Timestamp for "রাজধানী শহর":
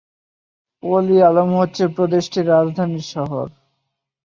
2.47-3.45